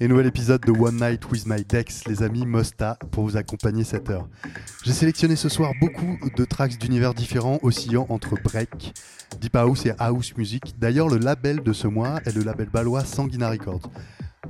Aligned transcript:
et 0.00 0.06
nouvel 0.06 0.26
épisode 0.26 0.60
de 0.62 0.70
One 0.70 0.96
Night 0.96 1.28
with 1.30 1.46
My 1.46 1.64
Dex, 1.64 2.06
les 2.06 2.22
amis 2.22 2.46
Mosta, 2.46 2.96
pour 3.10 3.24
vous 3.24 3.36
accompagner 3.36 3.82
cette 3.82 4.10
heure. 4.10 4.28
J'ai 4.84 4.92
sélectionné 4.92 5.34
ce 5.34 5.48
soir 5.48 5.72
beaucoup 5.80 6.16
de 6.36 6.44
tracks 6.44 6.78
d'univers 6.78 7.14
différents 7.14 7.58
oscillant 7.62 8.06
entre 8.08 8.36
break, 8.40 8.94
deep 9.40 9.56
house 9.56 9.86
et 9.86 9.92
house 9.98 10.36
music. 10.36 10.74
D'ailleurs, 10.78 11.08
le 11.08 11.18
label 11.18 11.62
de 11.64 11.72
ce 11.72 11.88
mois 11.88 12.20
est 12.26 12.34
le 12.34 12.44
label 12.44 12.68
balois 12.68 13.04
Sanguina 13.04 13.50
Records 13.50 13.90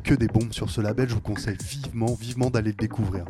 que 0.04 0.14
des 0.14 0.26
bombes 0.28 0.52
sur 0.52 0.68
ce 0.68 0.82
label. 0.82 1.08
Je 1.08 1.14
vous 1.14 1.20
conseille 1.20 1.56
vivement, 1.64 2.14
vivement 2.14 2.50
d'aller 2.50 2.70
le 2.70 2.76
découvrir. 2.76 3.24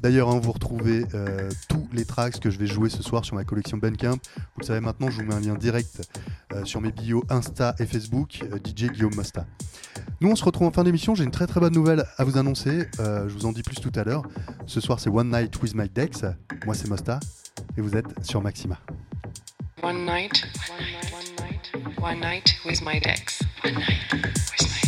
D'ailleurs, 0.00 0.28
hein, 0.28 0.38
vous 0.40 0.52
retrouvez 0.52 1.04
euh, 1.14 1.50
tous 1.68 1.88
les 1.92 2.04
tracks 2.04 2.38
que 2.38 2.50
je 2.50 2.58
vais 2.58 2.66
jouer 2.66 2.88
ce 2.88 3.02
soir 3.02 3.24
sur 3.24 3.34
ma 3.34 3.44
collection 3.44 3.78
Bandcamp. 3.78 4.18
Vous 4.36 4.60
le 4.60 4.64
savez 4.64 4.80
maintenant, 4.80 5.10
je 5.10 5.16
vous 5.16 5.24
mets 5.24 5.34
un 5.34 5.40
lien 5.40 5.54
direct 5.54 6.08
euh, 6.52 6.64
sur 6.64 6.80
mes 6.80 6.92
bios 6.92 7.24
Insta 7.28 7.74
et 7.80 7.86
Facebook, 7.86 8.40
euh, 8.44 8.58
DJ 8.58 8.92
Guillaume 8.92 9.14
Mosta. 9.14 9.44
Nous, 10.20 10.30
on 10.30 10.36
se 10.36 10.44
retrouve 10.44 10.68
en 10.68 10.72
fin 10.72 10.84
d'émission. 10.84 11.14
J'ai 11.14 11.24
une 11.24 11.32
très 11.32 11.46
très 11.46 11.58
bonne 11.58 11.74
nouvelle 11.74 12.04
à 12.16 12.24
vous 12.24 12.38
annoncer. 12.38 12.88
je 12.98 13.32
vous 13.32 13.46
en 13.46 13.52
dis 13.52 13.62
plus 13.62 13.76
tout 13.76 13.92
à 13.94 14.04
l'heure. 14.04 14.22
Ce 14.66 14.80
soir, 14.80 15.00
c'est 15.00 15.10
One 15.10 15.30
Night 15.30 15.60
with 15.62 15.74
My 15.74 15.88
Dex. 15.88 16.24
Moi, 16.64 16.74
c'est 16.74 16.88
Mosta. 16.88 17.18
Et 17.76 17.80
vous 17.80 17.96
êtes 17.96 18.24
sur 18.24 18.40
Maxima. 18.40 18.78
One 19.82 20.04
night, 20.04 20.44
one 20.70 20.80
night, 20.80 21.12
one 21.12 21.36
night, 21.38 21.98
one 22.00 22.20
night 22.20 22.56
with 22.64 22.82
my 22.82 23.00
Dex. 23.00 23.40
One 23.64 23.74
night 23.74 24.87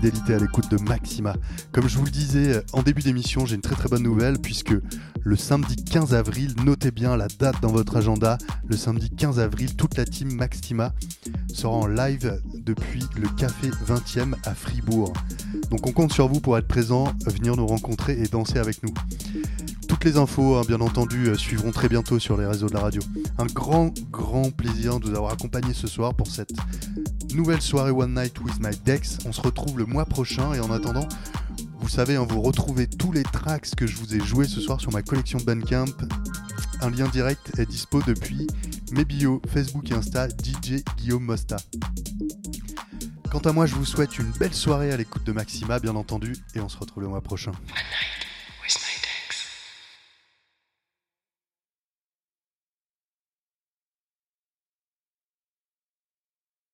fidélité 0.00 0.32
à 0.32 0.38
l'écoute 0.38 0.70
de 0.70 0.78
Maxima. 0.78 1.36
Comme 1.72 1.86
je 1.86 1.98
vous 1.98 2.06
le 2.06 2.10
disais 2.10 2.54
euh, 2.54 2.62
en 2.72 2.82
début 2.82 3.02
d'émission, 3.02 3.44
j'ai 3.44 3.56
une 3.56 3.60
très 3.60 3.74
très 3.74 3.88
bonne 3.88 4.02
nouvelle 4.02 4.38
puisque 4.38 4.74
le 5.22 5.36
samedi 5.36 5.76
15 5.76 6.14
avril, 6.14 6.54
notez 6.64 6.90
bien 6.90 7.18
la 7.18 7.28
date 7.28 7.60
dans 7.60 7.70
votre 7.70 7.98
agenda, 7.98 8.38
le 8.66 8.78
samedi 8.78 9.10
15 9.10 9.38
avril, 9.40 9.76
toute 9.76 9.98
la 9.98 10.06
team 10.06 10.32
Maxima 10.32 10.94
sera 11.52 11.74
en 11.74 11.86
live 11.86 12.40
depuis 12.54 13.04
le 13.20 13.28
café 13.28 13.68
20e 13.86 14.34
à 14.44 14.54
Fribourg. 14.54 15.12
Donc 15.70 15.86
on 15.86 15.92
compte 15.92 16.14
sur 16.14 16.28
vous 16.28 16.40
pour 16.40 16.56
être 16.56 16.68
présent, 16.68 17.12
venir 17.26 17.56
nous 17.56 17.66
rencontrer 17.66 18.18
et 18.18 18.26
danser 18.26 18.58
avec 18.58 18.82
nous. 18.82 18.94
Toutes 19.86 20.04
les 20.04 20.16
infos, 20.16 20.56
hein, 20.56 20.62
bien 20.66 20.80
entendu, 20.80 21.26
euh, 21.26 21.34
suivront 21.34 21.72
très 21.72 21.90
bientôt 21.90 22.18
sur 22.18 22.38
les 22.38 22.46
réseaux 22.46 22.68
de 22.68 22.74
la 22.74 22.80
radio. 22.80 23.02
Un 23.36 23.46
grand, 23.46 23.92
grand 24.10 24.50
plaisir 24.50 24.98
de 24.98 25.10
vous 25.10 25.14
avoir 25.14 25.32
accompagné 25.32 25.74
ce 25.74 25.86
soir 25.88 26.14
pour 26.14 26.28
cette 26.28 26.52
nouvelle 27.34 27.60
soirée 27.60 27.90
One 27.90 28.14
Night 28.14 28.40
with 28.40 28.60
My 28.60 28.76
Dex. 28.84 29.18
On 29.26 29.32
se 29.32 29.40
retrouve 29.40 29.78
le 29.78 29.86
mois 29.86 30.04
prochain 30.04 30.54
et 30.54 30.60
en 30.60 30.70
attendant, 30.70 31.08
vous 31.80 31.88
savez, 31.88 32.16
hein, 32.16 32.26
vous 32.28 32.40
retrouvez 32.40 32.86
tous 32.86 33.12
les 33.12 33.22
tracks 33.22 33.74
que 33.76 33.86
je 33.86 33.96
vous 33.96 34.14
ai 34.14 34.20
joués 34.20 34.46
ce 34.46 34.60
soir 34.60 34.80
sur 34.80 34.92
ma 34.92 35.02
collection 35.02 35.38
Bandcamp. 35.44 35.86
Un 36.80 36.90
lien 36.90 37.08
direct 37.08 37.58
est 37.58 37.66
dispo 37.66 38.00
depuis 38.06 38.46
mes 38.92 39.04
bios 39.04 39.40
Facebook 39.48 39.90
et 39.90 39.94
Insta 39.94 40.28
DJ 40.28 40.82
Guillaume 40.96 41.24
Mosta. 41.24 41.56
Quant 43.30 43.40
à 43.40 43.52
moi, 43.52 43.66
je 43.66 43.74
vous 43.74 43.84
souhaite 43.84 44.18
une 44.18 44.30
belle 44.40 44.54
soirée 44.54 44.90
à 44.90 44.96
l'écoute 44.96 45.24
de 45.24 45.32
Maxima, 45.32 45.78
bien 45.78 45.94
entendu, 45.94 46.34
et 46.54 46.60
on 46.60 46.68
se 46.68 46.78
retrouve 46.78 47.02
le 47.04 47.08
mois 47.08 47.20
prochain. 47.20 47.52